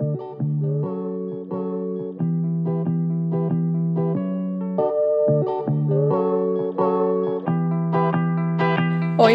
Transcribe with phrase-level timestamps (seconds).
[0.00, 0.06] Oi,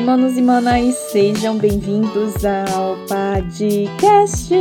[0.02, 4.52] manos e manas, sejam bem-vindos ao podcast.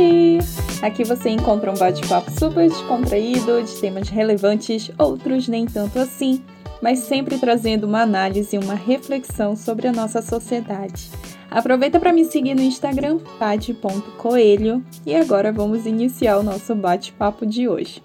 [0.83, 6.43] Aqui você encontra um bate-papo super descontraído de temas relevantes, outros nem tanto assim,
[6.83, 11.09] mas sempre trazendo uma análise e uma reflexão sobre a nossa sociedade.
[11.49, 17.67] Aproveita para me seguir no Instagram, pad.coelho, e agora vamos iniciar o nosso bate-papo de
[17.67, 18.01] hoje.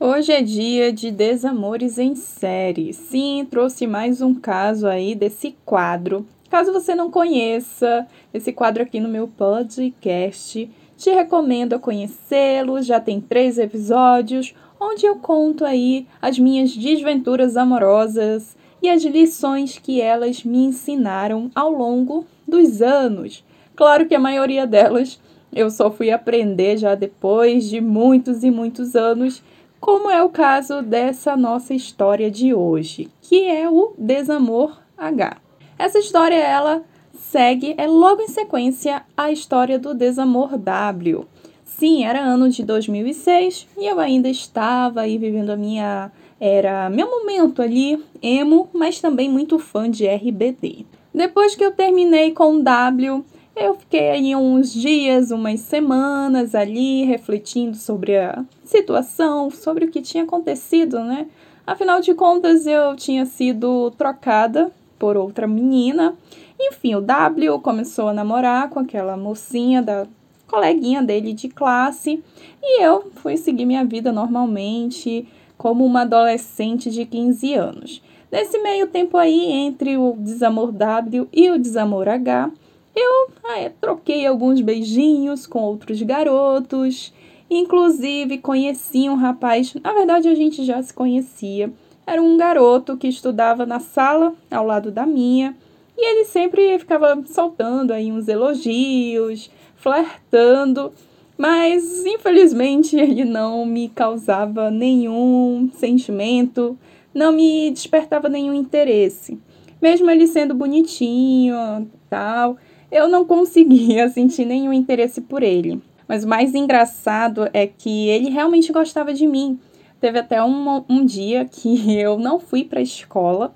[0.00, 2.92] Hoje é dia de desamores em série.
[2.92, 8.98] Sim, trouxe mais um caso aí desse quadro Caso você não conheça esse quadro aqui
[8.98, 12.80] no meu podcast, te recomendo conhecê-lo.
[12.80, 19.78] Já tem três episódios onde eu conto aí as minhas desventuras amorosas e as lições
[19.78, 23.44] que elas me ensinaram ao longo dos anos.
[23.76, 25.20] Claro que a maioria delas
[25.52, 29.42] eu só fui aprender já depois de muitos e muitos anos,
[29.80, 35.36] como é o caso dessa nossa história de hoje, que é o desamor H.
[35.78, 36.82] Essa história ela
[37.14, 41.26] segue é logo em sequência a história do desamor W.
[41.64, 47.08] Sim, era ano de 2006 e eu ainda estava aí vivendo a minha era meu
[47.08, 50.86] momento ali emo, mas também muito fã de RBD.
[51.18, 53.24] Depois que eu terminei com W,
[53.56, 60.00] eu fiquei aí uns dias, umas semanas ali refletindo sobre a situação, sobre o que
[60.00, 61.26] tinha acontecido, né?
[61.66, 66.14] Afinal de contas, eu tinha sido trocada por outra menina.
[66.56, 70.06] Enfim, o W começou a namorar com aquela mocinha da
[70.46, 72.22] coleguinha dele de classe
[72.62, 78.02] e eu fui seguir minha vida normalmente, como uma adolescente de 15 anos.
[78.30, 82.50] Nesse meio tempo aí, entre o desamor W e o desamor H,
[82.94, 87.12] eu ah, troquei alguns beijinhos com outros garotos,
[87.50, 91.72] inclusive conheci um rapaz, na verdade a gente já se conhecia,
[92.06, 95.56] era um garoto que estudava na sala ao lado da minha
[95.96, 100.92] e ele sempre ficava soltando aí uns elogios, flertando,
[101.36, 106.78] mas infelizmente ele não me causava nenhum sentimento,
[107.18, 109.38] não me despertava nenhum interesse.
[109.82, 112.56] Mesmo ele sendo bonitinho, tal,
[112.90, 115.82] eu não conseguia sentir nenhum interesse por ele.
[116.06, 119.58] Mas o mais engraçado é que ele realmente gostava de mim.
[120.00, 123.52] Teve até um, um dia que eu não fui para a escola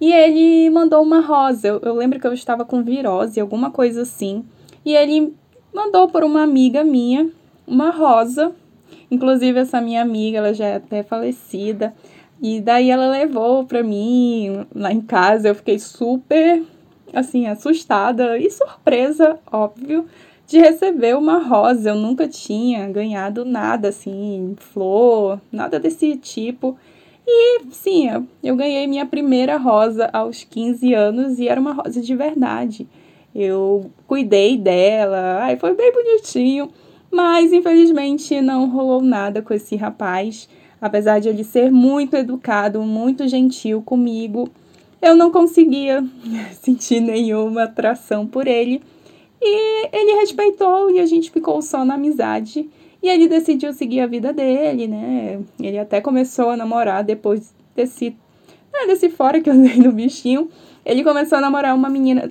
[0.00, 1.68] e ele mandou uma rosa.
[1.68, 4.42] Eu, eu lembro que eu estava com virose, alguma coisa assim.
[4.84, 5.34] E ele
[5.72, 7.30] mandou por uma amiga minha
[7.66, 8.52] uma rosa.
[9.10, 11.94] Inclusive, essa minha amiga, ela já é até falecida.
[12.42, 15.48] E daí ela levou para mim lá em casa.
[15.48, 16.62] Eu fiquei super,
[17.12, 20.06] assim, assustada e surpresa, óbvio,
[20.46, 21.90] de receber uma rosa.
[21.90, 26.76] Eu nunca tinha ganhado nada assim, flor, nada desse tipo.
[27.26, 28.08] E sim,
[28.42, 32.86] eu ganhei minha primeira rosa aos 15 anos e era uma rosa de verdade.
[33.34, 36.70] Eu cuidei dela, ai, foi bem bonitinho,
[37.10, 40.48] mas infelizmente não rolou nada com esse rapaz.
[40.80, 44.48] Apesar de ele ser muito educado, muito gentil comigo,
[45.00, 46.04] eu não conseguia
[46.60, 48.82] sentir nenhuma atração por ele.
[49.40, 52.68] E ele respeitou e a gente ficou só na amizade.
[53.02, 55.40] E ele decidiu seguir a vida dele, né?
[55.60, 58.10] Ele até começou a namorar depois desse,
[58.72, 60.50] né, desse fora que eu dei no bichinho.
[60.84, 62.30] Ele começou a namorar uma menina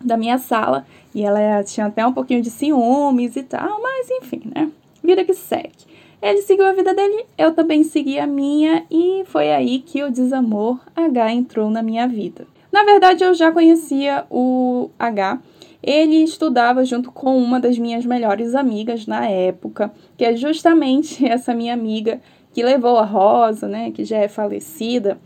[0.00, 0.86] da minha sala.
[1.14, 4.70] E ela tinha até um pouquinho de ciúmes e tal, mas enfim, né?
[5.02, 5.89] Vida que segue.
[6.22, 10.10] Ele seguiu a vida dele, eu também segui a minha, e foi aí que o
[10.10, 12.46] desamor H entrou na minha vida.
[12.70, 15.40] Na verdade, eu já conhecia o H
[15.82, 21.54] ele estudava junto com uma das minhas melhores amigas na época, que é justamente essa
[21.54, 22.20] minha amiga
[22.52, 25.18] que levou a Rosa, né, que já é falecida.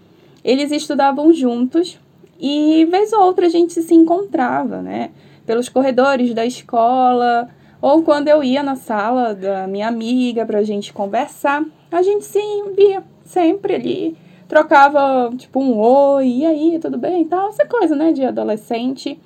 [0.45, 1.99] Eles estudavam juntos
[2.39, 5.11] e vez ou outra a gente se encontrava, né,
[5.47, 7.49] pelos corredores da escola
[7.85, 12.25] ou quando eu ia na sala da minha amiga para a gente conversar, a gente
[12.25, 12.41] se
[12.75, 14.17] via sempre ali,
[14.49, 19.21] trocava tipo um oi, e aí, tudo bem e tal, essa coisa, né, de adolescente.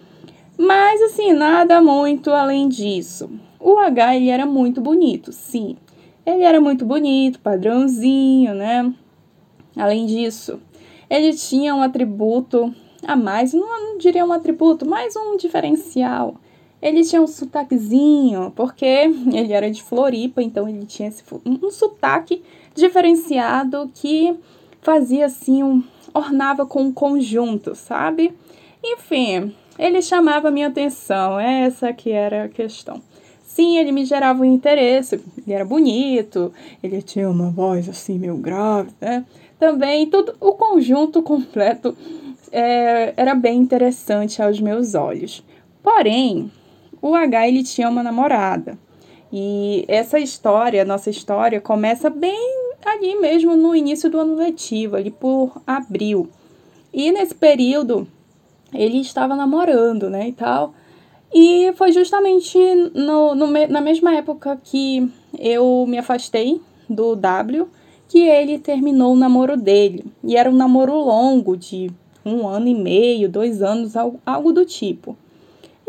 [0.58, 3.30] Mas assim, nada muito além disso.
[3.60, 5.76] O H ele era muito bonito, sim.
[6.26, 8.92] Ele era muito bonito, padrãozinho, né?
[9.76, 10.58] Além disso,
[11.08, 12.74] ele tinha um atributo
[13.06, 16.34] a mais, não, não diria um atributo, mas um diferencial.
[16.80, 22.42] Ele tinha um sotaquezinho, porque ele era de Floripa, então ele tinha esse, um, sotaque
[22.74, 24.36] diferenciado que
[24.80, 25.82] fazia assim, um,
[26.14, 28.32] ornava com um conjunto, sabe?
[28.82, 33.02] Enfim, ele chamava minha atenção, essa que era a questão.
[33.44, 35.20] assim ele me gerava um interesse.
[35.36, 36.52] Ele era bonito,
[36.82, 39.24] ele tinha uma voz assim meio grave, né?
[39.58, 41.96] Também tudo o conjunto completo
[42.52, 45.42] é, era bem interessante aos meus olhos.
[45.82, 46.50] Porém,
[47.00, 48.78] o H ele tinha uma namorada.
[49.32, 55.10] E essa história, nossa história, começa bem ali mesmo no início do ano letivo, ali
[55.10, 56.28] por abril.
[56.92, 58.06] E nesse período
[58.72, 60.74] ele estava namorando, né, e tal.
[61.32, 62.58] E foi justamente
[62.94, 67.68] no, no, na mesma época que eu me afastei do W
[68.08, 70.06] que ele terminou o namoro dele.
[70.24, 71.90] E era um namoro longo, de
[72.24, 75.14] um ano e meio, dois anos, algo do tipo.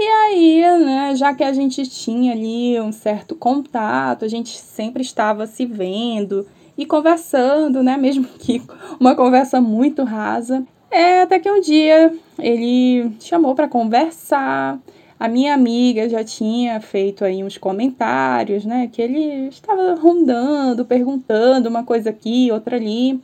[0.02, 5.02] E aí, né, já que a gente tinha ali um certo contato, a gente sempre
[5.02, 6.48] estava se vendo
[6.78, 8.62] e conversando, né, mesmo que
[8.98, 10.66] uma conversa muito rasa.
[10.90, 14.80] É, até que um dia ele chamou para conversar.
[15.20, 21.68] A minha amiga já tinha feito aí uns comentários, né, que ele estava rondando, perguntando
[21.68, 23.20] uma coisa aqui, outra ali.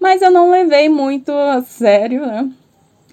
[0.00, 2.50] Mas eu não levei muito a sério, né?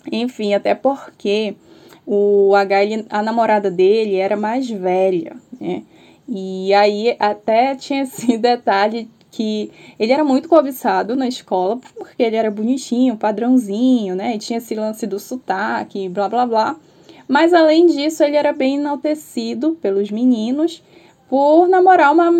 [0.09, 1.55] Enfim, até porque
[2.05, 5.83] o H, ele, a namorada dele era mais velha, né?
[6.27, 9.69] E aí até tinha esse detalhe que
[9.99, 14.35] ele era muito cobiçado na escola, porque ele era bonitinho, padrãozinho, né?
[14.35, 16.75] E tinha esse lance do sotaque, blá blá blá.
[17.27, 20.81] Mas além disso, ele era bem enaltecido pelos meninos
[21.27, 22.31] por namorar uma,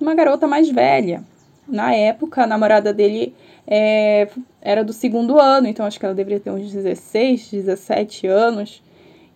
[0.00, 1.24] uma garota mais velha.
[1.66, 3.34] Na época, a namorada dele
[3.66, 4.28] é,
[4.60, 8.82] era do segundo ano, então acho que ela deveria ter uns 16, 17 anos.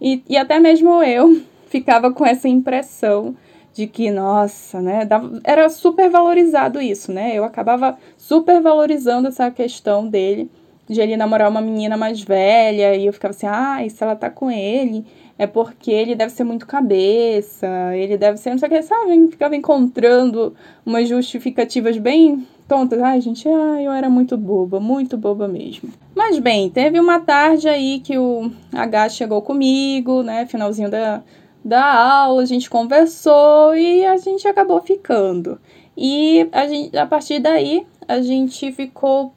[0.01, 3.37] E, e até mesmo eu ficava com essa impressão
[3.73, 5.07] de que, nossa, né,
[5.45, 7.35] era super valorizado isso, né?
[7.35, 10.51] Eu acabava super valorizando essa questão dele,
[10.89, 14.17] de ele namorar uma menina mais velha, e eu ficava assim, ah, e se ela
[14.17, 15.05] tá com ele,
[15.39, 19.29] é porque ele deve ser muito cabeça, ele deve ser, não sei o que, sabe?
[19.31, 20.55] Ficava encontrando
[20.85, 23.01] umas justificativas bem tontas.
[23.03, 25.91] Ai, gente, ai, eu era muito boba, muito boba mesmo.
[26.15, 30.47] Mas bem, teve uma tarde aí que o H chegou comigo, né?
[30.47, 31.23] Finalzinho da,
[31.65, 35.61] da aula, a gente conversou e a gente acabou ficando.
[35.97, 39.35] E a, gente, a partir daí, a gente ficou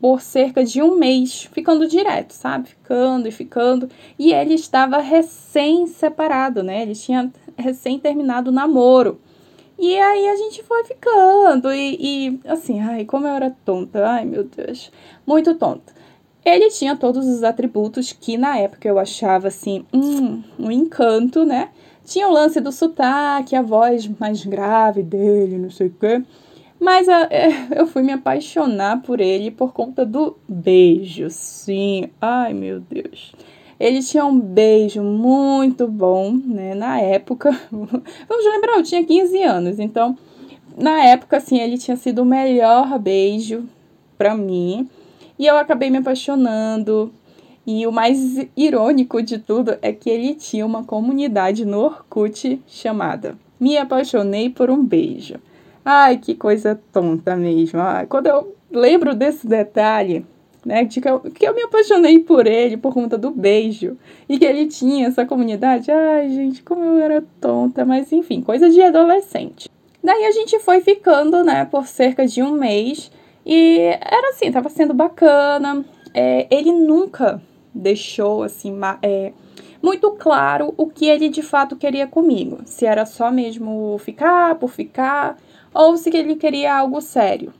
[0.00, 2.68] por cerca de um mês, ficando direto, sabe?
[2.68, 3.88] Ficando e ficando.
[4.18, 6.82] E ele estava recém-separado, né?
[6.82, 9.20] Ele tinha recém terminado o namoro.
[9.78, 14.24] E aí a gente foi ficando e, e, assim, ai, como eu era tonta, ai
[14.24, 14.90] meu Deus,
[15.24, 15.92] muito tonta.
[16.44, 21.70] Ele tinha todos os atributos que na época eu achava assim, hum, um encanto, né?
[22.04, 26.22] Tinha o lance do sotaque, a voz mais grave dele, não sei o quê.
[26.80, 32.08] Mas a, é, eu fui me apaixonar por ele por conta do beijo, sim.
[32.20, 33.32] Ai, meu Deus.
[33.78, 36.74] Ele tinha um beijo muito bom, né?
[36.74, 40.16] Na época, vamos lembrar, eu tinha 15 anos, então
[40.78, 43.64] na época, assim, ele tinha sido o melhor beijo
[44.16, 44.88] para mim.
[45.36, 47.12] E eu acabei me apaixonando.
[47.66, 53.36] E o mais irônico de tudo é que ele tinha uma comunidade no Orkut chamada
[53.58, 55.34] Me Apaixonei por um Beijo.
[55.90, 57.80] Ai, que coisa tonta mesmo.
[57.80, 60.26] Ai, quando eu lembro desse detalhe,
[60.62, 60.84] né?
[60.84, 63.96] De que eu, que eu me apaixonei por ele por conta do beijo.
[64.28, 65.90] E que ele tinha essa comunidade.
[65.90, 67.86] Ai, gente, como eu era tonta.
[67.86, 69.70] Mas enfim, coisa de adolescente.
[70.04, 73.10] Daí a gente foi ficando, né, por cerca de um mês.
[73.46, 75.82] E era assim, tava sendo bacana.
[76.12, 77.40] É, ele nunca
[77.74, 79.32] deixou, assim, é,
[79.82, 82.58] muito claro o que ele de fato queria comigo.
[82.66, 85.38] Se era só mesmo ficar por ficar,
[85.74, 87.52] ou se ele queria algo sério.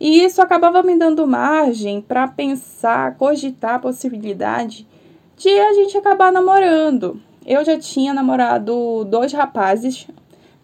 [0.00, 4.86] E isso acabava me dando margem para pensar, cogitar a possibilidade
[5.36, 7.20] de a gente acabar namorando.
[7.46, 10.06] Eu já tinha namorado dois rapazes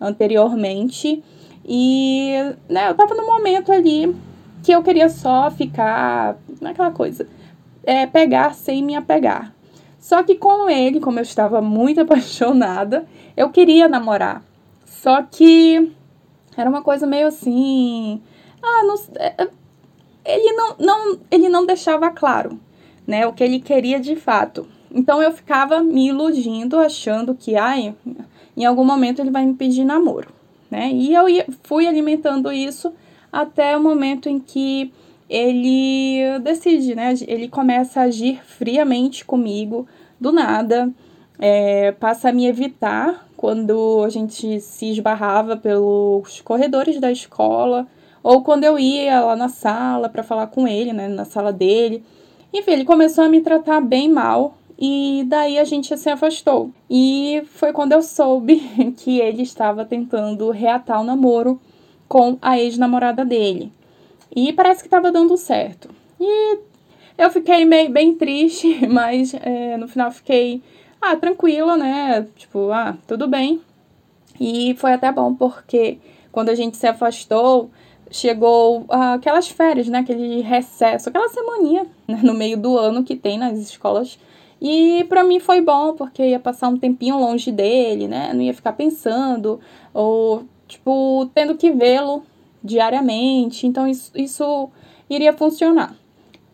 [0.01, 1.23] anteriormente
[1.65, 2.33] e
[2.69, 4.15] né, eu tava no momento ali
[4.63, 7.27] que eu queria só ficar naquela coisa,
[7.85, 9.55] é, pegar sem me apegar.
[9.99, 14.43] Só que com ele, como eu estava muito apaixonada, eu queria namorar.
[14.85, 15.93] Só que
[16.57, 18.21] era uma coisa meio assim,
[18.63, 19.49] ah, não, é, é,
[20.25, 22.59] ele não, não, ele não deixava claro,
[23.07, 24.67] né, o que ele queria de fato.
[24.93, 27.95] Então eu ficava me iludindo, achando que, ai,
[28.57, 30.29] em algum momento ele vai me pedir namoro,
[30.71, 30.91] né?
[30.93, 32.93] E eu ia, fui alimentando isso
[33.33, 34.93] até o momento em que
[35.29, 37.15] ele decide, né?
[37.29, 39.87] Ele começa a agir friamente comigo,
[40.21, 40.93] do nada,
[41.41, 47.87] é, passa a me evitar quando a gente se esbarrava pelos corredores da escola,
[48.23, 52.05] ou quando eu ia lá na sala para falar com ele, né, na sala dele.
[52.53, 56.71] Enfim, ele começou a me tratar bem mal E daí a gente se afastou.
[56.89, 58.57] E foi quando eu soube
[58.97, 61.61] que ele estava tentando reatar o namoro
[62.09, 63.71] com a ex-namorada dele.
[64.35, 65.91] E parece que estava dando certo.
[66.19, 66.59] E
[67.19, 70.63] eu fiquei meio bem triste, mas é, no final fiquei
[71.01, 72.27] ah, tranquila, né?
[72.37, 73.61] Tipo, ah, tudo bem.
[74.39, 75.99] E foi até bom porque
[76.33, 77.71] quando a gente se afastou,
[78.11, 79.99] chegou ah, aquelas férias, né?
[80.01, 82.21] Aquele recesso, aquela semaninha né?
[82.23, 84.19] no meio do ano que tem nas escolas
[84.61, 88.33] e para mim foi bom, porque ia passar um tempinho longe dele, né?
[88.35, 89.59] Não ia ficar pensando,
[89.95, 92.23] ou, tipo, tendo que vê-lo
[92.63, 93.67] diariamente.
[93.67, 94.69] Então, isso, isso
[95.09, 95.95] iria funcionar.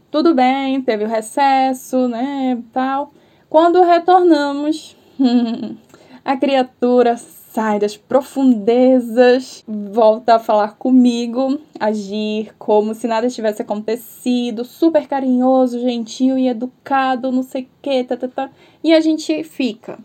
[0.08, 2.62] Tudo bem, teve o recesso, né?
[2.72, 3.12] Tal.
[3.56, 4.94] Quando retornamos,
[6.22, 14.62] a criatura sai das profundezas, volta a falar comigo, agir como se nada tivesse acontecido,
[14.62, 18.50] super carinhoso, gentil e educado, não sei o que, tá, tá, tá.
[18.84, 19.98] E a gente fica.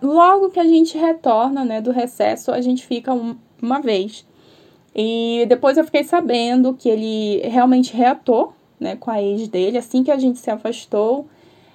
[0.00, 4.26] Logo que a gente retorna, né, do recesso, a gente fica um, uma vez.
[4.96, 10.02] E depois eu fiquei sabendo que ele realmente reatou, né, com a ex dele, assim
[10.02, 11.28] que a gente se afastou.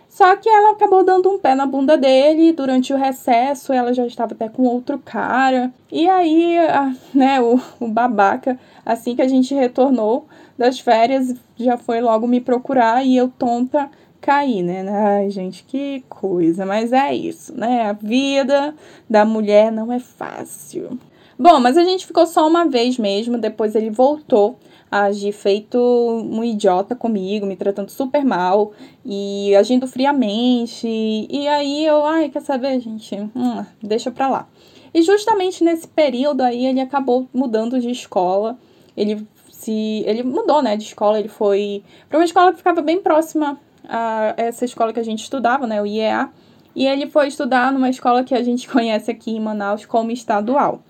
[0.10, 4.08] Só que ela acabou dando um pé na bunda dele durante o recesso, ela já
[4.08, 5.72] estava até com outro cara.
[5.92, 11.78] E aí, a, né, o, o babaca, assim que a gente retornou das férias, já
[11.78, 13.90] foi logo me procurar e eu tonta
[14.20, 14.84] caí, né?
[14.90, 17.84] Ai, gente, que coisa, mas é isso, né?
[17.84, 18.74] A vida
[19.08, 21.00] da mulher não é fácil.
[21.38, 24.58] Bom, mas a gente ficou só uma vez mesmo, depois ele voltou
[24.92, 28.74] agir feito um idiota comigo, me tratando super mal
[29.06, 30.88] e agindo friamente.
[30.88, 33.16] E aí eu, ai, quer saber, gente?
[33.36, 34.48] Hum, deixa pra lá.
[34.94, 38.58] E justamente nesse período aí ele acabou mudando de escola.
[38.98, 43.02] Ele se ele mudou, né, de escola, ele foi para uma escola que ficava bem
[43.02, 46.30] próxima a essa escola que a gente estudava, né, o IEA.
[46.76, 50.82] E ele foi estudar numa escola que a gente conhece aqui em Manaus como estadual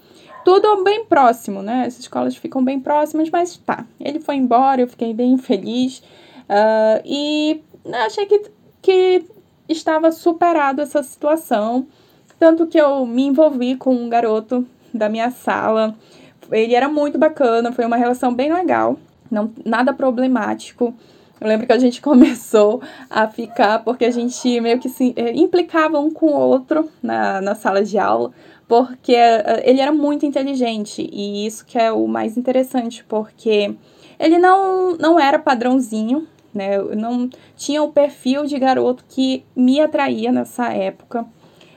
[0.49, 1.83] tudo bem próximo, né?
[1.85, 3.85] Essas escolas ficam bem próximas, mas tá.
[3.99, 5.99] Ele foi embora, eu fiquei bem feliz.
[6.49, 7.61] Uh, e
[8.03, 8.49] achei que,
[8.81, 9.25] que
[9.67, 11.85] estava superado essa situação.
[12.39, 15.95] Tanto que eu me envolvi com um garoto da minha sala.
[16.51, 18.97] Ele era muito bacana, foi uma relação bem legal,
[19.29, 20.95] não nada problemático.
[21.39, 25.31] Eu lembro que a gente começou a ficar porque a gente meio que se eh,
[25.35, 28.31] implicava um com o outro na, na sala de aula
[28.69, 33.73] porque uh, ele era muito inteligente e isso que é o mais interessante, porque
[34.19, 36.77] ele não, não era padrãozinho, né?
[36.77, 41.25] Eu não tinha o perfil de garoto que me atraía nessa época.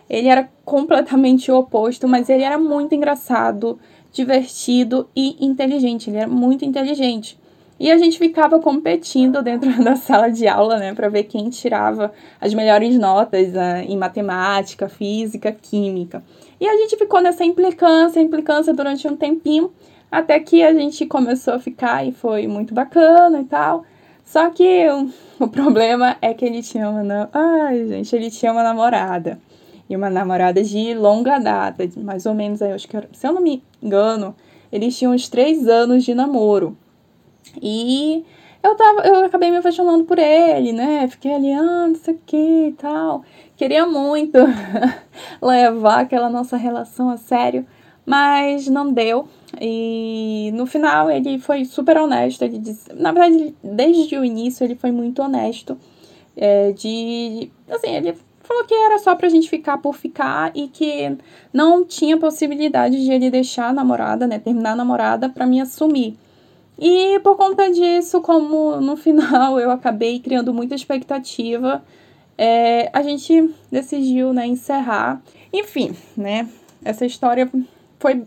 [0.08, 3.78] Ele era completamente o oposto, mas ele era muito engraçado,
[4.12, 6.10] divertido e inteligente.
[6.10, 7.38] Ele era muito inteligente.
[7.80, 12.12] E a gente ficava competindo dentro da sala de aula, né, para ver quem tirava
[12.40, 16.22] as melhores notas uh, em matemática, física, química.
[16.62, 19.72] E a gente ficou nessa implicância, implicância durante um tempinho,
[20.08, 23.84] até que a gente começou a ficar e foi muito bacana e tal.
[24.24, 25.10] Só que o,
[25.44, 27.28] o problema é que ele tinha uma.
[27.32, 29.40] Ai, gente, ele tinha uma namorada.
[29.90, 33.42] E uma namorada de longa data, mais ou menos aí, acho que, se eu não
[33.42, 34.32] me engano,
[34.70, 36.76] eles tinham uns três anos de namoro.
[37.60, 38.24] E
[38.62, 41.08] eu tava, eu acabei me apaixonando por ele, né?
[41.08, 43.24] Fiquei ali, ah, não sei o que e tal.
[43.56, 44.38] Queria muito
[45.42, 47.66] levar aquela nossa relação a sério,
[48.06, 49.28] mas não deu.
[49.60, 52.42] E no final ele foi super honesto.
[52.42, 55.76] Ele disse, na verdade, desde o início ele foi muito honesto.
[56.36, 57.50] É, de.
[57.68, 61.16] Assim, ele falou que era só pra gente ficar por ficar e que
[61.52, 64.38] não tinha possibilidade de ele deixar a namorada, né?
[64.38, 66.16] Terminar a namorada pra me assumir.
[66.78, 71.84] E por conta disso, como no final eu acabei criando muita expectativa,
[72.36, 75.22] é, a gente decidiu né, encerrar.
[75.52, 76.48] Enfim, né?
[76.84, 77.50] Essa história
[78.00, 78.24] foi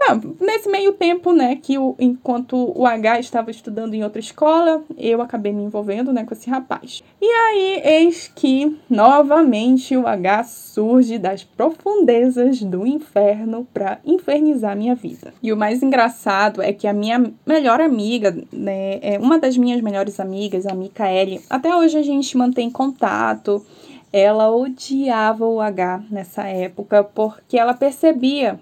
[0.00, 4.82] não, nesse meio tempo, né, que o, enquanto o H estava estudando em outra escola,
[4.96, 7.04] eu acabei me envolvendo, né, com esse rapaz.
[7.20, 14.94] E aí, eis que, novamente, o H surge das profundezas do inferno para infernizar minha
[14.94, 15.34] vida.
[15.42, 19.82] E o mais engraçado é que a minha melhor amiga, né, é uma das minhas
[19.82, 23.62] melhores amigas, a Micaele, até hoje a gente mantém contato,
[24.10, 28.58] ela odiava o H nessa época porque ela percebia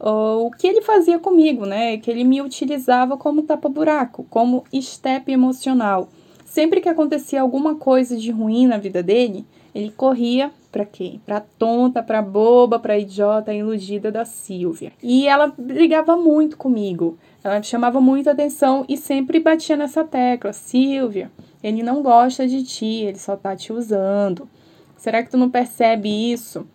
[0.00, 1.98] uh, o que ele fazia comigo, né?
[1.98, 6.08] Que ele me utilizava como tapa-buraco, como estepe emocional.
[6.44, 11.20] Sempre que acontecia alguma coisa de ruim na vida dele, ele corria para quem?
[11.24, 14.92] Para tonta, para boba, para idiota, iludida da Silvia.
[15.02, 17.18] E ela brigava muito comigo.
[17.42, 21.30] Ela chamava muita atenção e sempre batia nessa tecla: Silvia,
[21.62, 24.48] ele não gosta de ti, ele só tá te usando.
[24.96, 26.66] Será que tu não percebe isso?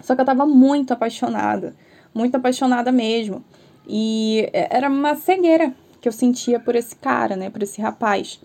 [0.00, 1.74] Só que eu tava muito apaixonada,
[2.18, 3.42] muito apaixonada mesmo.
[3.86, 8.40] E era uma cegueira que eu sentia por esse cara, né, por esse rapaz.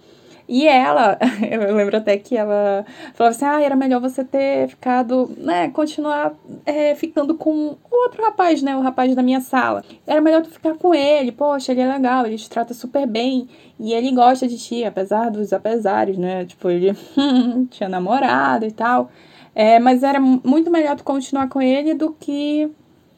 [0.47, 1.17] E ela,
[1.49, 6.33] eu lembro até que ela falava assim: ah, era melhor você ter ficado, né, continuar
[6.65, 9.83] é, ficando com outro rapaz, né, o rapaz da minha sala.
[10.05, 13.47] Era melhor tu ficar com ele, poxa, ele é legal, ele te trata super bem
[13.79, 16.93] e ele gosta de ti, apesar dos apesares, né, tipo, ele
[17.71, 19.09] tinha namorado e tal.
[19.55, 22.71] É, mas era muito melhor tu continuar com ele do que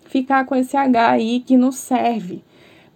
[0.05, 2.43] ficar com esse H aí que não serve.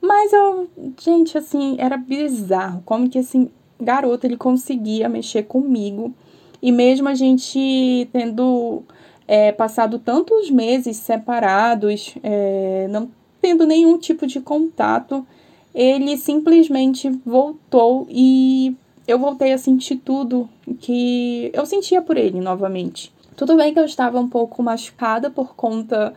[0.02, 6.14] Mas eu, gente, assim, era bizarro como que esse garoto ele conseguia mexer comigo.
[6.62, 8.84] E mesmo a gente tendo
[9.28, 13.10] é, passado tantos meses separados, é, não
[13.42, 15.26] tendo nenhum tipo de contato,
[15.74, 18.76] ele simplesmente voltou e
[19.08, 20.50] eu voltei a sentir tudo
[20.80, 23.14] que eu sentia por ele novamente.
[23.36, 26.14] Tudo bem que eu estava um pouco machucada por conta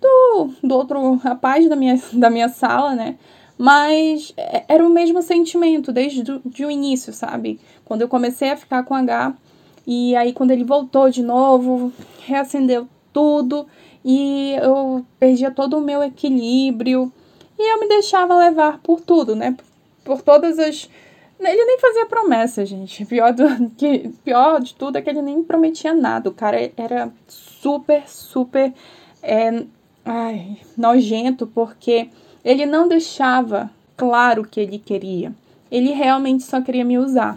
[0.00, 3.16] do, do outro rapaz da minha, da minha sala, né?
[3.58, 7.58] Mas é, era o mesmo sentimento desde do, de o início, sabe?
[7.84, 9.34] Quando eu comecei a ficar com H,
[9.86, 11.92] e aí quando ele voltou de novo,
[12.24, 13.66] reacendeu tudo,
[14.04, 17.10] e eu perdia todo o meu equilíbrio,
[17.58, 19.56] e eu me deixava levar por tudo, né?
[20.04, 20.88] Por todas as.
[21.40, 23.04] Ele nem fazia promessa, gente.
[23.04, 26.28] Pior, do, que, pior de tudo é que ele nem prometia nada.
[26.28, 28.72] O cara era super, super
[29.22, 29.64] é,
[30.06, 32.08] ai, nojento, porque
[32.44, 35.34] ele não deixava claro o que ele queria.
[35.70, 37.36] Ele realmente só queria me usar.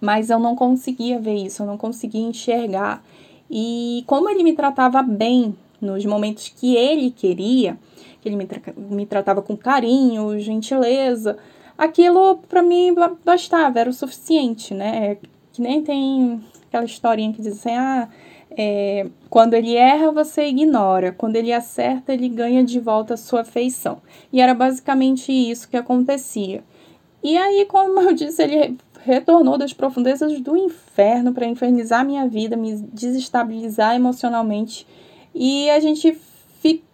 [0.00, 3.02] Mas eu não conseguia ver isso, eu não conseguia enxergar.
[3.50, 7.78] E como ele me tratava bem nos momentos que ele queria,
[8.20, 11.38] que ele me, tra me tratava com carinho, gentileza,
[11.76, 12.94] aquilo para mim
[13.24, 15.16] bastava, era o suficiente, né?
[15.52, 18.08] Que nem tem aquela historinha que diz assim: ah,
[18.56, 21.12] é, quando ele erra, você ignora.
[21.12, 24.02] Quando ele acerta, ele ganha de volta a sua afeição.
[24.32, 26.62] E era basicamente isso que acontecia.
[27.22, 32.56] E aí, como eu disse, ele retornou das profundezas do inferno para infernizar minha vida,
[32.56, 34.86] me desestabilizar emocionalmente.
[35.34, 36.18] E a gente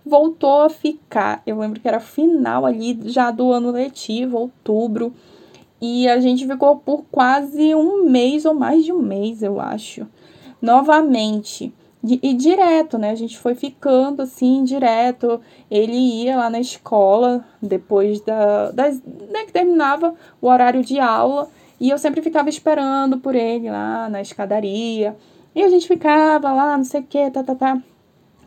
[0.04, 1.42] voltou a ficar.
[1.44, 5.12] Eu lembro que era final ali já do ano letivo, outubro.
[5.80, 10.06] E a gente ficou por quase um mês ou mais de um mês, eu acho
[10.60, 11.72] novamente.
[12.04, 13.10] E, direto, né?
[13.10, 15.40] A gente foi ficando assim, direto.
[15.68, 18.70] Ele ia lá na escola depois da.
[18.70, 21.48] Das, né, que terminava o horário de aula.
[21.80, 25.16] E eu sempre ficava esperando por ele lá na escadaria.
[25.54, 27.82] E a gente ficava lá, não sei o que, tá, tá, tá.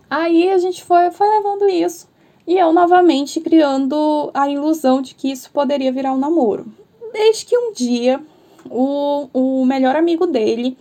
[0.09, 2.07] Aí a gente foi, foi levando isso.
[2.47, 6.65] E eu novamente criando a ilusão de que isso poderia virar um namoro.
[7.11, 8.21] Desde que um dia
[8.69, 10.77] o, o melhor amigo dele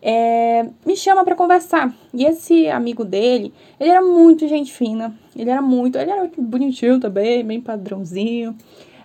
[0.00, 1.94] é, me chama para conversar.
[2.14, 5.14] E esse amigo dele, ele era muito gente fina.
[5.36, 8.56] Ele era muito, ele era bonitinho também, bem padrãozinho.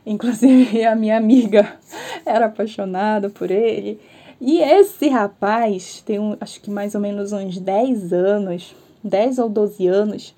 [0.06, 1.78] Inclusive a minha amiga
[2.26, 4.00] era apaixonada por ele.
[4.40, 9.50] E esse rapaz tem um, acho que mais ou menos uns 10 anos, 10 ou
[9.50, 10.36] 12 anos,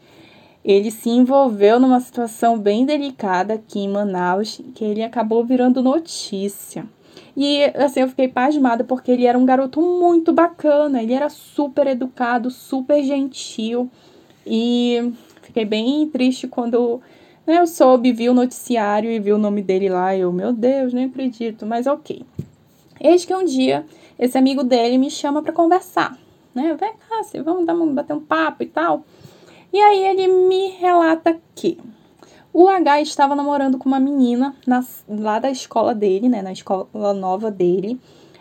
[0.63, 6.86] ele se envolveu numa situação bem delicada aqui em Manaus, que ele acabou virando notícia.
[7.36, 11.86] E assim, eu fiquei pasmada porque ele era um garoto muito bacana, ele era super
[11.88, 13.89] educado, super gentil.
[14.45, 17.02] E fiquei bem triste quando
[17.45, 20.15] né, eu soube, vi o noticiário e vi o nome dele lá.
[20.15, 22.24] Eu, meu Deus, nem acredito, mas ok.
[23.00, 23.86] Eis que um dia
[24.17, 26.17] esse amigo dele me chama para conversar,
[26.54, 26.76] né?
[26.80, 29.04] Vem cá, vamos dar, bater um papo e tal.
[29.74, 31.78] E aí ele me relata que
[32.58, 36.41] o H estava namorando com uma menina na, lá da escola dele, né?
[36.41, 38.00] Na escola nova dele.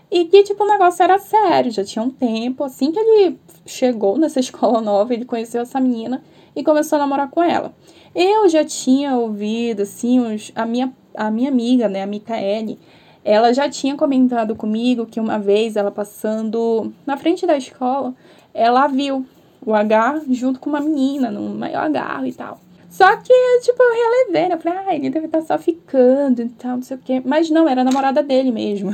[0.09, 2.63] E que, tipo, o negócio era sério, já tinha um tempo.
[2.63, 6.23] Assim que ele chegou nessa escola nova, ele conheceu essa menina
[6.55, 7.75] e começou a namorar com ela.
[8.15, 12.79] Eu já tinha ouvido, assim, os, a, minha, a minha amiga, né, a Micaele,
[13.25, 18.15] ela já tinha comentado comigo que uma vez ela passando na frente da escola,
[18.55, 19.27] ela viu
[19.67, 22.61] o H junto com uma menina, no maior agarro e tal.
[22.95, 24.55] Só que, tipo, eu relevei, né?
[24.55, 27.21] Eu falei, ah, ele deve estar só ficando e tal, não sei o quê.
[27.25, 28.93] Mas não, era a namorada dele mesmo.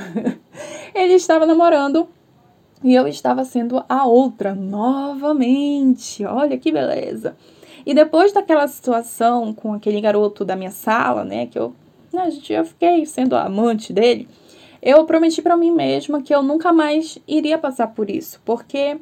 [0.94, 2.08] ele estava namorando
[2.82, 6.24] e eu estava sendo a outra novamente.
[6.24, 7.36] Olha que beleza.
[7.84, 11.74] E depois daquela situação com aquele garoto da minha sala, né, que eu,
[12.10, 14.26] né, eu fiquei sendo a amante dele,
[14.80, 18.96] eu prometi para mim mesma que eu nunca mais iria passar por isso, porque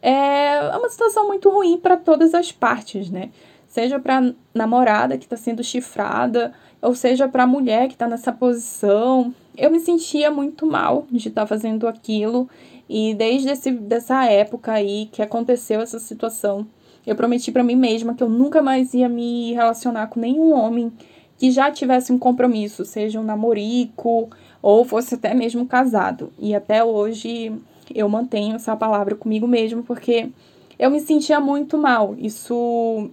[0.00, 3.28] é uma situação muito ruim para todas as partes, né?
[3.72, 9.34] Seja para namorada que está sendo chifrada, ou seja para mulher que está nessa posição.
[9.56, 12.50] Eu me sentia muito mal de estar tá fazendo aquilo
[12.86, 16.66] e desde esse, dessa época aí que aconteceu essa situação,
[17.06, 20.92] eu prometi para mim mesma que eu nunca mais ia me relacionar com nenhum homem
[21.38, 24.28] que já tivesse um compromisso, seja um namorico
[24.60, 26.30] ou fosse até mesmo casado.
[26.38, 27.58] E até hoje
[27.94, 30.28] eu mantenho essa palavra comigo mesmo porque
[30.78, 32.14] eu me sentia muito mal.
[32.18, 33.10] Isso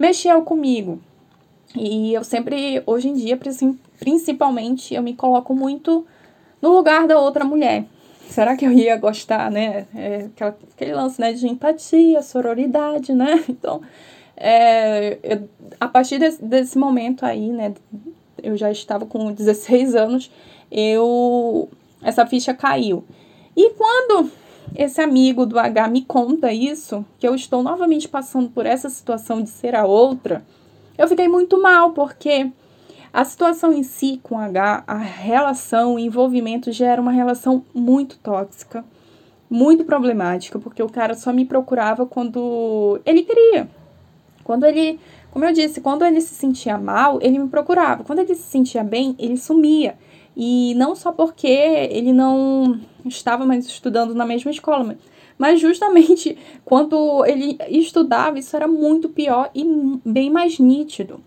[0.00, 0.98] mexeu comigo.
[1.76, 3.38] E eu sempre, hoje em dia,
[4.00, 6.04] principalmente, eu me coloco muito
[6.60, 7.86] no lugar da outra mulher
[8.30, 9.86] será que eu ia gostar, né?
[9.94, 13.44] É, aquela, aquele lance né, de empatia, sororidade, né?
[13.50, 13.82] Então,
[14.36, 17.74] é, eu, a partir desse, desse momento aí, né?
[18.42, 20.30] Eu já estava com 16 anos,
[20.70, 21.68] eu
[22.02, 23.04] essa ficha caiu.
[23.54, 24.30] E quando
[24.74, 29.42] esse amigo do H me conta isso, que eu estou novamente passando por essa situação
[29.42, 30.44] de ser a outra,
[30.96, 32.50] eu fiquei muito mal, porque
[33.12, 38.18] a situação em si com H, a relação, o envolvimento já era uma relação muito
[38.18, 38.84] tóxica,
[39.48, 43.68] muito problemática, porque o cara só me procurava quando ele queria.
[44.44, 45.00] Quando ele,
[45.32, 48.04] como eu disse, quando ele se sentia mal, ele me procurava.
[48.04, 49.96] Quando ele se sentia bem, ele sumia.
[50.36, 54.96] E não só porque ele não estava mais estudando na mesma escola,
[55.36, 59.64] mas justamente quando ele estudava, isso era muito pior e
[60.04, 61.20] bem mais nítido.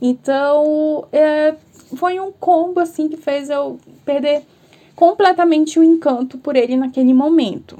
[0.00, 1.54] Então, é,
[1.94, 4.42] foi um combo assim que fez eu perder
[4.94, 7.78] completamente o encanto por ele naquele momento.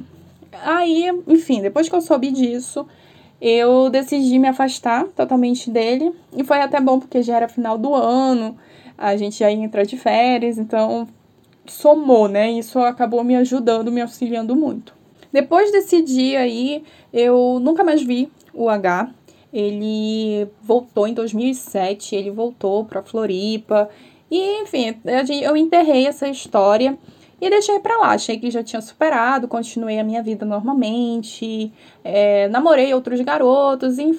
[0.63, 2.87] Aí, enfim, depois que eu soube disso,
[3.41, 6.13] eu decidi me afastar totalmente dele.
[6.37, 8.57] E foi até bom porque já era final do ano,
[9.01, 11.09] a gente ia entrar de férias, então
[11.67, 12.51] somou, né?
[12.53, 14.95] Isso acabou me ajudando, me auxiliando muito.
[15.33, 19.11] Depois desse dia aí, eu nunca mais vi o H.
[19.53, 23.89] Ele voltou em 2007, ele voltou para Floripa.
[24.31, 24.95] E, enfim,
[25.43, 26.99] eu enterrei essa história
[27.41, 28.11] e deixei para lá.
[28.11, 31.73] Achei que já tinha superado, continuei a minha vida normalmente,
[32.05, 34.13] é, namorei outros garotos, e,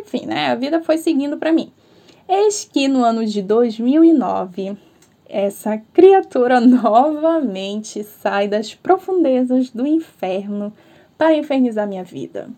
[0.00, 0.48] enfim, né?
[0.48, 1.72] A vida foi seguindo para mim.
[2.28, 4.76] Eis que no ano de 2009,
[5.28, 10.72] essa criatura novamente sai das profundezas do inferno
[11.16, 12.48] para infernizar minha vida.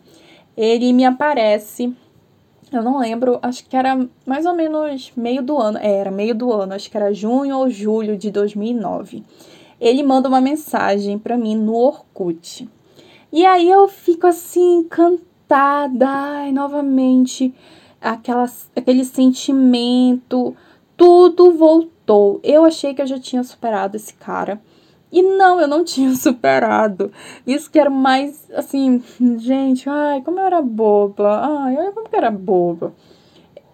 [0.57, 1.94] Ele me aparece
[2.72, 5.79] eu não lembro, acho que era mais ou menos meio do ano.
[5.79, 9.22] É, era meio do ano, acho que era junho ou julho de 2009.
[9.81, 12.68] Ele manda uma mensagem para mim no Orkut.
[13.33, 17.55] E aí eu fico assim, encantada, ai, novamente,
[18.10, 20.56] aquela, aquele sentimento,
[20.96, 22.40] tudo voltou.
[22.42, 24.60] Eu achei que eu já tinha superado esse cara.
[25.10, 27.12] E não, eu não tinha superado.
[27.46, 29.02] Isso que era mais assim,
[29.38, 31.40] gente, ai, como eu era boba.
[31.42, 32.94] Ai, olha como eu era boba.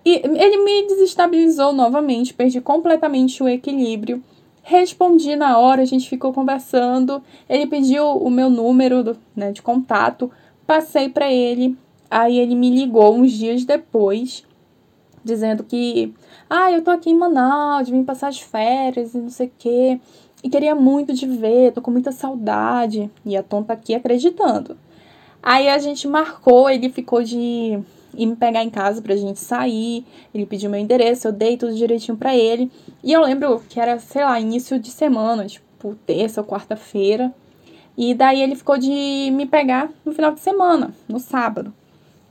[0.04, 4.22] E ele me desestabilizou novamente, perdi completamente o equilíbrio.
[4.64, 7.22] Respondi na hora, a gente ficou conversando.
[7.48, 10.30] Ele pediu o meu número né, de contato,
[10.66, 11.76] passei para ele.
[12.12, 14.44] Aí ele me ligou uns dias depois,
[15.24, 16.12] dizendo que,
[16.48, 20.00] ah, eu tô aqui em Manaus, vim passar as férias e não sei o quê
[20.42, 23.08] e queria muito te ver, tô com muita saudade.
[23.24, 24.76] E a Tom tá aqui acreditando.
[25.42, 27.38] Aí a gente marcou, ele ficou de
[28.14, 30.04] ir me pegar em casa pra gente sair.
[30.34, 32.70] Ele pediu meu endereço, eu dei tudo direitinho pra ele.
[33.04, 37.32] E eu lembro que era, sei lá, início de semana, tipo terça ou quarta-feira.
[37.96, 41.72] E daí ele ficou de me pegar no final de semana, no sábado.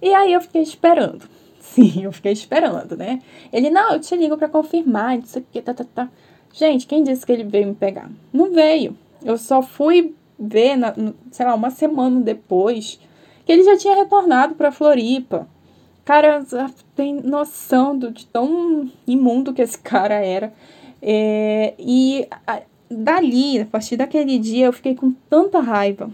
[0.02, 1.26] E aí eu fiquei esperando.
[1.60, 3.22] Sim, eu fiquei esperando, né?
[3.54, 6.10] Ele, não, eu te ligo para confirmar, isso aqui, tá, tá, tá.
[6.54, 8.10] Gente, quem disse que ele veio me pegar?
[8.34, 8.98] Não veio.
[9.24, 10.94] Eu só fui ver, na,
[11.32, 13.00] sei lá, uma semana depois,
[13.46, 15.48] que ele já tinha retornado para Floripa.
[16.04, 16.44] Cara,
[16.96, 20.52] tem noção do, de tão imundo que esse cara era.
[21.02, 26.10] É, e a, dali, a partir daquele dia, eu fiquei com tanta raiva.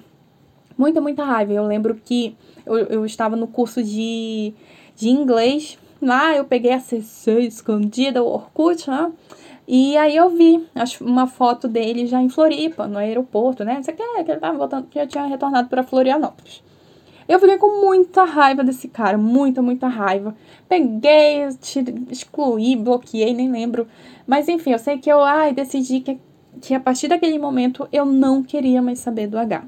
[0.77, 1.53] Muita, muita raiva.
[1.53, 2.35] Eu lembro que
[2.67, 4.53] eu, eu estava no curso de,
[4.95, 5.77] de inglês.
[6.01, 9.11] Lá eu peguei a CC escondida, o Orkut, né?
[9.67, 10.65] E aí eu vi
[11.01, 13.81] uma foto dele já em Floripa, no aeroporto, né?
[13.81, 16.63] Você quer que ele tava voltando, que já tinha retornado para Florianópolis.
[17.27, 20.33] Eu fiquei com muita raiva desse cara, muita, muita raiva.
[20.69, 21.45] Peguei,
[22.09, 23.85] excluí, bloqueei, nem lembro.
[24.25, 26.17] Mas enfim, eu sei que eu ai, decidi que,
[26.61, 29.65] que a partir daquele momento eu não queria mais saber do H.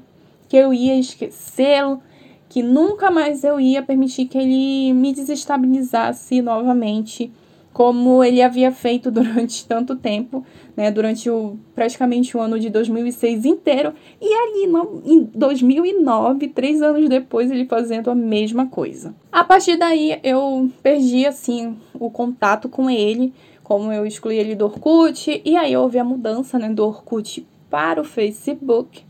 [0.48, 2.02] Que eu ia esquecê-lo,
[2.50, 7.32] que nunca mais eu ia permitir que ele me desestabilizasse novamente
[7.72, 10.44] como ele havia feito durante tanto tempo,
[10.76, 16.82] né, durante o, praticamente o ano de 2006 inteiro, e ali no, em 2009, três
[16.82, 19.14] anos depois, ele fazendo a mesma coisa.
[19.30, 23.32] A partir daí, eu perdi, assim, o contato com ele,
[23.62, 28.00] como eu excluí ele do Orkut, e aí houve a mudança, né, do Orkut para
[28.00, 29.08] o Facebook.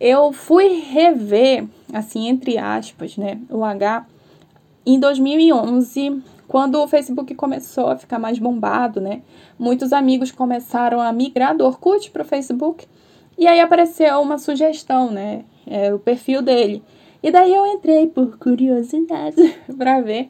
[0.00, 4.06] Eu fui rever, assim, entre aspas, né, o H,
[4.86, 9.22] em 2011, quando o Facebook começou a ficar mais bombado, né?
[9.58, 12.86] Muitos amigos começaram a migrar do Orkut para o Facebook.
[13.38, 15.44] E aí apareceu uma sugestão, né?
[15.66, 16.82] É, o perfil dele.
[17.22, 20.28] E daí eu entrei por curiosidade para ver.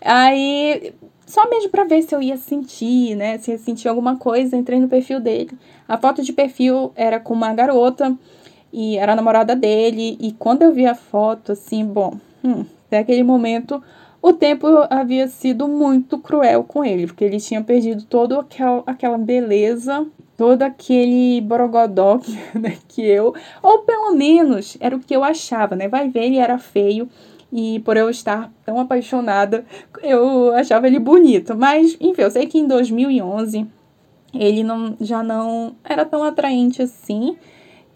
[0.00, 0.94] Aí,
[1.26, 3.36] só mesmo para ver se eu ia sentir, né?
[3.38, 5.50] Se ia sentir alguma coisa, entrei no perfil dele.
[5.88, 8.16] A foto de perfil era com uma garota
[8.72, 10.16] e era a namorada dele.
[10.20, 13.82] E quando eu vi a foto, assim, bom, hum, até aquele momento
[14.22, 19.16] o tempo havia sido muito cruel com ele, porque ele tinha perdido toda aquela, aquela
[19.16, 20.06] beleza,
[20.36, 22.20] todo aquele borogodó
[22.54, 25.88] né, que eu, ou pelo menos era o que eu achava, né?
[25.88, 27.08] Vai ver, ele era feio
[27.52, 29.64] e por eu estar tão apaixonada,
[30.02, 31.56] eu achava ele bonito.
[31.56, 33.66] Mas, enfim, eu sei que em 2011
[34.32, 37.36] ele não, já não era tão atraente assim.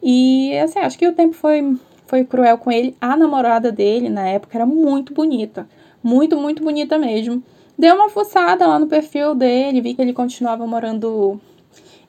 [0.05, 2.95] E, assim, acho que o tempo foi, foi cruel com ele.
[3.01, 5.67] A namorada dele, na época, era muito bonita.
[6.03, 7.43] Muito, muito bonita mesmo.
[7.79, 11.41] Dei uma fuçada lá no perfil dele, vi que ele continuava morando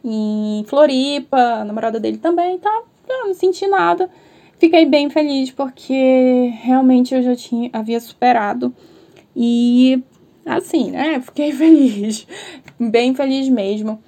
[0.03, 2.83] em Floripa, a namorada dele também, tá?
[3.07, 4.09] não senti nada.
[4.59, 8.73] Fiquei bem feliz porque realmente eu já tinha havia superado
[9.35, 10.01] e
[10.45, 11.19] assim, né?
[11.21, 12.27] Fiquei feliz,
[12.79, 14.01] bem feliz mesmo.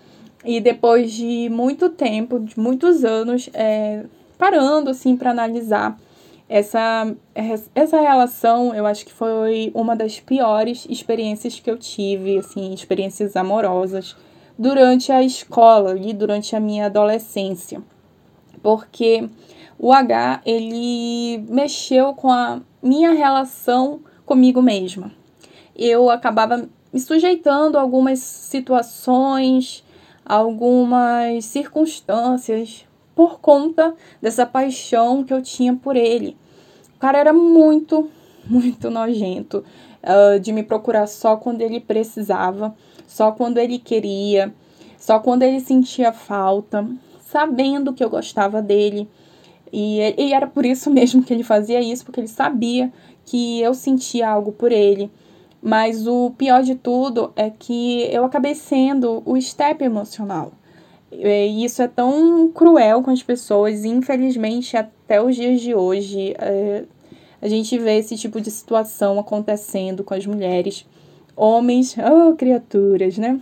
[0.45, 4.05] E depois de muito tempo, de muitos anos, é,
[4.37, 5.97] parando assim para analisar
[6.49, 7.13] essa,
[7.75, 13.35] essa relação, eu acho que foi uma das piores experiências que eu tive, assim, experiências
[13.35, 14.15] amorosas,
[14.57, 17.81] durante a escola e durante a minha adolescência.
[18.63, 19.29] Porque
[19.77, 25.11] o H, ele mexeu com a minha relação comigo mesma.
[25.75, 29.83] Eu acabava me sujeitando a algumas situações,
[30.27, 32.85] algumas circunstâncias
[33.15, 36.37] por conta dessa paixão que eu tinha por ele.
[36.95, 38.09] O cara era muito,
[38.45, 39.63] muito nojento
[40.03, 42.75] uh, de me procurar só quando ele precisava,
[43.07, 44.53] só quando ele queria,
[44.99, 46.85] só quando ele sentia falta,
[47.21, 49.07] sabendo que eu gostava dele.
[49.71, 52.91] E, e era por isso mesmo que ele fazia isso, porque ele sabia
[53.25, 55.09] que eu sentia algo por ele.
[55.61, 60.51] Mas o pior de tudo é que eu acabei sendo o step emocional.
[61.11, 66.83] E isso é tão cruel com as pessoas, infelizmente até os dias de hoje é,
[67.41, 70.85] a gente vê esse tipo de situação acontecendo com as mulheres.
[71.35, 73.39] Homens, oh, criaturas, né?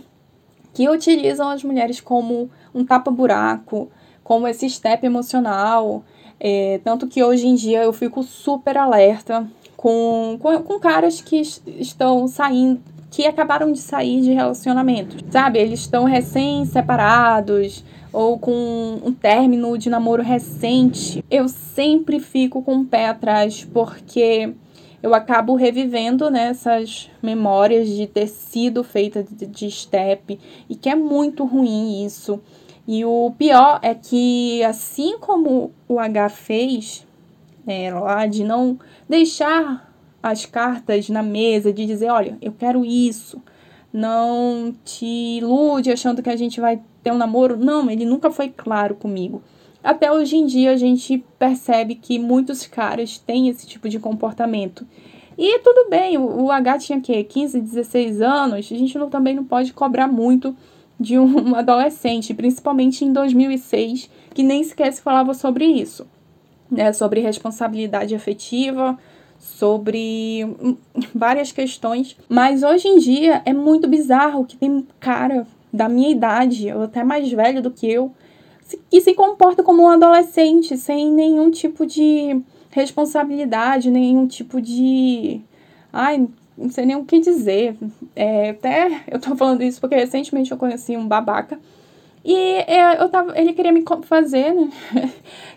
[0.74, 3.90] Que utilizam as mulheres como um tapa-buraco,
[4.22, 6.04] como esse step emocional.
[6.38, 9.50] É, tanto que hoje em dia eu fico super alerta
[9.86, 11.40] com, com, com caras que
[11.78, 15.60] estão saindo, que acabaram de sair de relacionamentos, sabe?
[15.60, 21.24] Eles estão recém-separados ou com um término de namoro recente.
[21.30, 24.52] Eu sempre fico com o pé atrás porque
[25.00, 26.50] eu acabo revivendo né,
[27.22, 30.36] memórias de ter sido feita de, de step
[30.68, 32.40] e que é muito ruim isso.
[32.88, 37.06] E o pior é que, assim como o H fez,
[37.66, 39.92] é, lá de não deixar
[40.22, 43.42] as cartas na mesa, de dizer, olha, eu quero isso.
[43.92, 47.56] Não te ilude achando que a gente vai ter um namoro.
[47.56, 49.42] Não, ele nunca foi claro comigo.
[49.82, 54.84] Até hoje em dia a gente percebe que muitos caras têm esse tipo de comportamento.
[55.38, 59.44] E tudo bem, o, H tinha que 15, 16 anos, a gente não, também não
[59.44, 60.56] pode cobrar muito
[60.98, 66.06] de um adolescente, principalmente em 2006, que nem sequer se falava sobre isso,
[66.70, 68.98] né, sobre responsabilidade afetiva,
[69.38, 70.46] sobre
[71.14, 72.16] várias questões.
[72.28, 77.04] Mas hoje em dia é muito bizarro que tem cara da minha idade, ou até
[77.04, 78.12] mais velho do que eu,
[78.90, 85.40] que se comporta como um adolescente, sem nenhum tipo de responsabilidade, nenhum tipo de.
[85.92, 86.26] Ai,
[86.56, 87.76] não sei nem o que dizer.
[88.14, 91.58] É, até eu tô falando isso porque recentemente eu conheci um babaca.
[92.24, 94.68] E é, eu tava, ele queria me fazer né,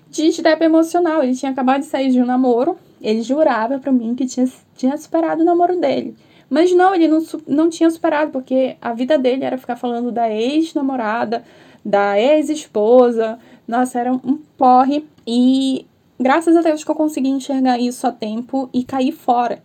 [0.10, 1.24] de step emocional.
[1.24, 4.98] Ele tinha acabado de sair de um namoro ele jurava para mim que tinha, tinha
[4.98, 6.15] superado o namoro dele.
[6.50, 10.30] Mas não, ele não, não tinha superado, porque a vida dele era ficar falando da
[10.30, 11.43] ex-namorada,
[11.86, 13.38] da ex-esposa.
[13.67, 15.06] Nossa, era um porre.
[15.26, 15.86] E
[16.19, 19.62] graças a Deus que eu consegui enxergar isso a tempo e cair fora.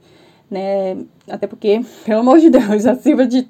[0.51, 0.99] né?
[1.29, 3.49] Até porque, pelo amor de Deus, a Silvia de.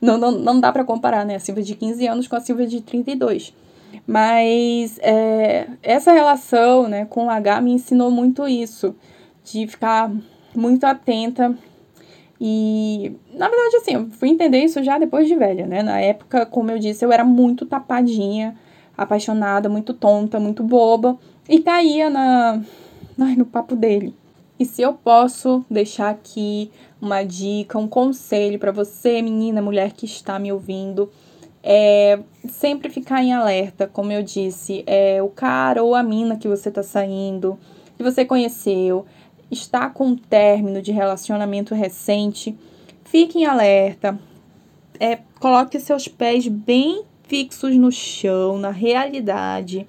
[0.00, 1.36] Não, não, não dá para comparar, né?
[1.36, 3.54] A Silvia de 15 anos com a Silvia de 32.
[4.06, 8.94] Mas é, essa relação né, com o H me ensinou muito isso,
[9.42, 10.12] de ficar
[10.54, 11.56] muito atenta.
[12.40, 15.82] E, na verdade, assim, eu fui entender isso já depois de velha, né?
[15.82, 18.56] Na época, como eu disse, eu era muito tapadinha,
[18.96, 22.62] apaixonada, muito tonta, muito boba, e caía na,
[23.18, 24.14] ai, no papo dele.
[24.58, 30.06] E se eu posso deixar aqui uma dica, um conselho para você, menina, mulher que
[30.06, 31.10] está me ouvindo,
[31.68, 36.46] é sempre ficar em alerta, como eu disse, é o cara ou a mina que
[36.46, 37.58] você está saindo,
[37.96, 39.04] que você conheceu,
[39.50, 42.56] está com um término de relacionamento recente,
[43.04, 44.16] fique em alerta,
[45.00, 49.88] é, coloque seus pés bem fixos no chão, na realidade.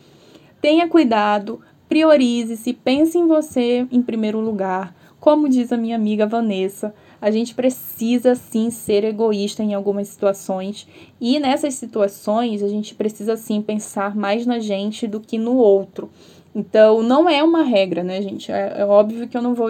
[0.60, 4.94] Tenha cuidado Priorize-se, pense em você em primeiro lugar.
[5.28, 10.88] Como diz a minha amiga Vanessa, a gente precisa sim ser egoísta em algumas situações,
[11.20, 16.10] e nessas situações a gente precisa sim pensar mais na gente do que no outro.
[16.56, 18.50] Então, não é uma regra, né, gente?
[18.54, 19.70] É, é óbvio que eu não vou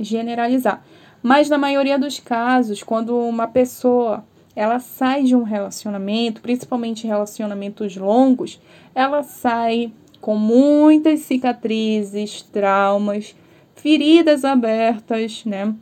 [0.00, 0.82] generalizar.
[1.22, 4.24] Mas na maioria dos casos, quando uma pessoa
[4.56, 8.58] ela sai de um relacionamento, principalmente relacionamentos longos,
[8.94, 13.34] ela sai com muitas cicatrizes, traumas,
[13.74, 15.74] feridas abertas, né?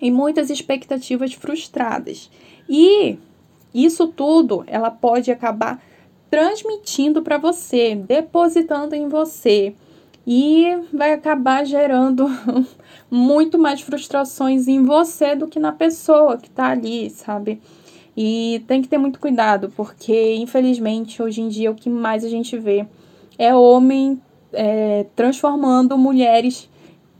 [0.00, 2.30] E muitas expectativas frustradas.
[2.68, 3.18] E
[3.74, 5.82] isso tudo ela pode acabar
[6.30, 9.74] transmitindo para você, depositando em você
[10.26, 12.26] e vai acabar gerando
[13.08, 17.60] muito mais frustrações em você do que na pessoa que tá ali, sabe?
[18.16, 22.28] E tem que ter muito cuidado, porque infelizmente hoje em dia o que mais a
[22.28, 22.86] gente vê
[23.38, 24.20] é homem
[24.52, 26.68] é, transformando mulheres,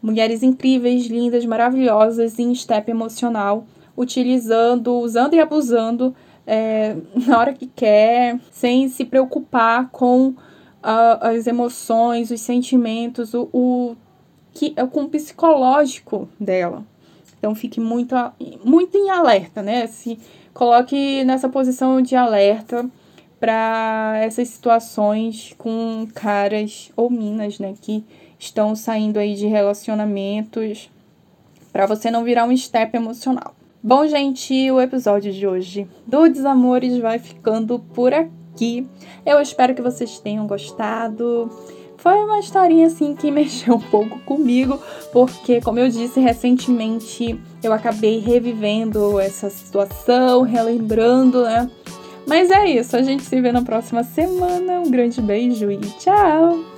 [0.06, 3.66] mulheres incríveis, lindas, maravilhosas em step emocional,
[3.96, 6.14] utilizando, usando e abusando
[6.46, 6.94] é,
[7.26, 10.36] na hora que quer, sem se preocupar com uh,
[11.20, 13.96] as emoções, os sentimentos, o, o
[14.54, 16.84] que é com o psicológico dela.
[17.36, 18.14] Então fique muito,
[18.64, 19.88] muito em alerta, né?
[19.88, 20.20] Se
[20.54, 22.88] coloque nessa posição de alerta
[23.40, 28.02] para essas situações com caras ou minas, né, que
[28.38, 30.90] estão saindo aí de relacionamentos
[31.72, 33.54] para você não virar um step emocional.
[33.82, 38.86] Bom, gente, o episódio de hoje do Desamores vai ficando por aqui.
[39.24, 41.50] Eu espero que vocês tenham gostado.
[41.96, 44.80] Foi uma historinha assim que mexeu um pouco comigo,
[45.12, 51.70] porque, como eu disse recentemente, eu acabei revivendo essa situação, relembrando, né?
[52.26, 54.80] Mas é isso, a gente se vê na próxima semana.
[54.80, 56.75] Um grande beijo e tchau!